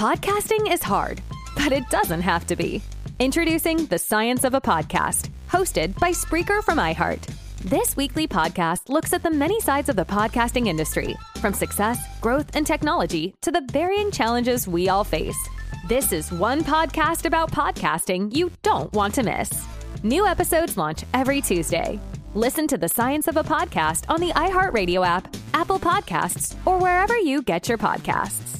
[0.00, 1.20] Podcasting is hard,
[1.54, 2.80] but it doesn't have to be.
[3.18, 7.20] Introducing The Science of a Podcast, hosted by Spreaker from iHeart.
[7.64, 12.56] This weekly podcast looks at the many sides of the podcasting industry, from success, growth,
[12.56, 15.36] and technology to the varying challenges we all face.
[15.86, 19.50] This is one podcast about podcasting you don't want to miss.
[20.02, 22.00] New episodes launch every Tuesday.
[22.34, 27.18] Listen to the science of a podcast on the iHeartRadio app, Apple Podcasts, or wherever
[27.18, 28.59] you get your podcasts.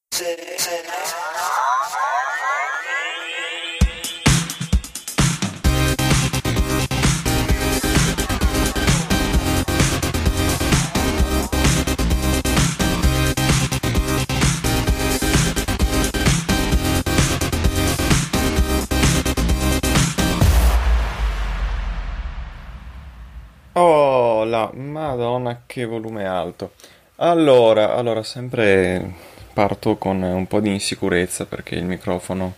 [24.51, 26.73] La madonna che volume alto.
[27.15, 29.13] Allora, allora, sempre
[29.53, 32.55] parto con un po' di insicurezza perché il microfono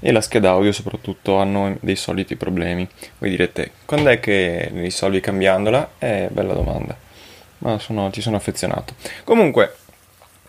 [0.00, 2.88] e la scheda audio soprattutto hanno dei soliti problemi.
[3.18, 5.90] Voi direte, quando è che li risolvi cambiandola?
[6.00, 6.96] Eh, bella domanda.
[7.58, 8.94] Ma sono, ci sono affezionato.
[9.22, 9.76] Comunque,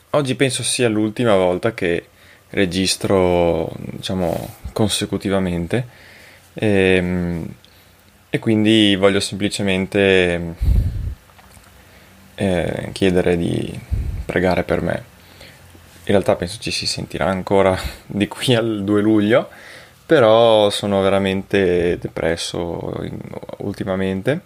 [0.09, 2.07] oggi penso sia l'ultima volta che
[2.49, 5.87] registro, diciamo, consecutivamente.
[6.55, 7.53] Ehm
[8.29, 10.55] e quindi voglio semplicemente
[12.35, 13.79] eh, chiedere di
[14.25, 15.03] pregare per me.
[16.03, 19.49] In realtà penso ci si sentirà ancora di qui al 2 luglio,
[20.05, 22.93] però sono veramente depresso
[23.57, 24.41] ultimamente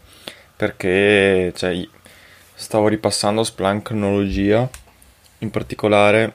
[0.61, 1.87] perché cioè,
[2.53, 4.69] stavo ripassando splancnologia,
[5.39, 6.33] in particolare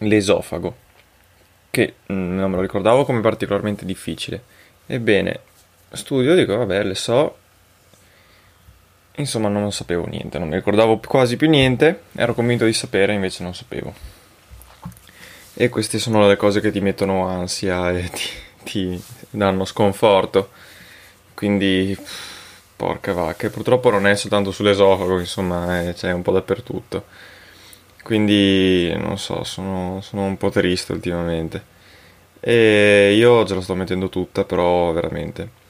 [0.00, 0.76] l'esofago,
[1.70, 4.42] che mm, non me lo ricordavo come particolarmente difficile.
[4.84, 5.40] Ebbene,
[5.92, 7.36] studio, dico vabbè, le so.
[9.18, 13.42] Insomma, non sapevo niente, non mi ricordavo quasi più niente, ero convinto di sapere, invece
[13.42, 13.94] non sapevo.
[15.54, 18.28] E queste sono le cose che ti mettono ansia e ti,
[18.64, 20.50] ti danno sconforto.
[21.32, 21.96] Quindi,
[22.76, 27.04] porca vacca, purtroppo non è soltanto sull'esofago, insomma, c'è cioè, un po' dappertutto.
[28.02, 31.74] Quindi, non so, sono, sono un po' triste ultimamente.
[32.40, 35.64] E io ce la sto mettendo tutta, però veramente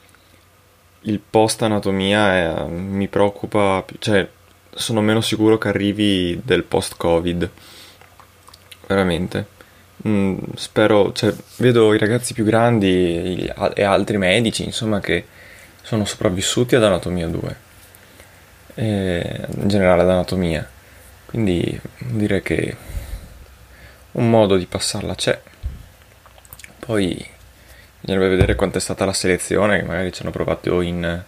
[1.01, 4.27] il post anatomia è, mi preoccupa, cioè
[4.73, 7.49] sono meno sicuro che arrivi del post covid
[8.87, 9.55] veramente.
[10.07, 15.25] Mm, spero cioè vedo i ragazzi più grandi e altri medici insomma che
[15.81, 17.55] sono sopravvissuti ad anatomia 2
[18.75, 20.67] e in generale ad anatomia.
[21.25, 22.75] Quindi direi che
[24.11, 25.39] un modo di passarla c'è.
[26.79, 27.35] Poi
[28.07, 31.23] Bisognerebbe vedere quanto è stata la selezione, che magari ci hanno provato in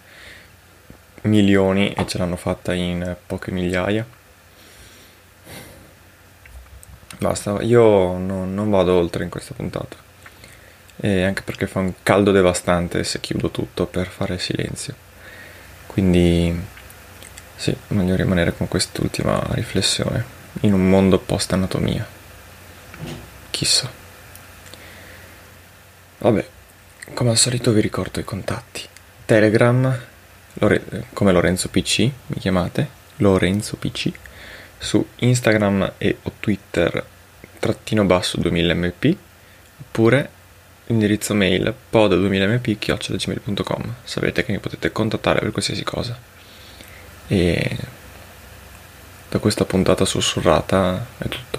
[1.23, 4.05] milioni e ce l'hanno fatta in poche migliaia.
[7.17, 9.97] Basta, io non, non vado oltre in questa puntata.
[10.95, 14.95] E anche perché fa un caldo devastante se chiudo tutto per fare silenzio.
[15.85, 16.57] Quindi
[17.57, 20.23] sì, meglio rimanere con quest'ultima riflessione
[20.61, 22.07] in un mondo post anatomia.
[23.49, 23.91] Chissà.
[26.19, 26.47] Vabbè,
[27.13, 28.83] come al solito vi ricordo i contatti.
[29.25, 29.99] Telegram,
[30.53, 34.11] Lore- come Lorenzo PC, mi chiamate, Lorenzo PC,
[34.77, 37.05] su Instagram e o Twitter
[37.59, 39.15] trattino basso 2000mp,
[39.81, 40.29] oppure
[40.87, 46.17] l'indirizzo mail pod2000mp.gmail.com sapete che mi potete contattare per qualsiasi cosa.
[47.27, 47.77] E
[49.29, 51.58] da questa puntata sussurrata è tutto.